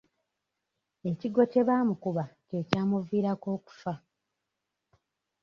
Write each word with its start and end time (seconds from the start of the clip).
Ekigwo 1.09 1.41
kye 1.51 1.61
baamukuba 1.67 2.23
kye 2.47 2.59
kyamuviirako 2.67 3.47
okufa. 3.57 3.93